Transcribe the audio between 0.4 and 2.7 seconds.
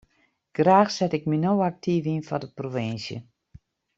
Graach set ik my no aktyf yn foar de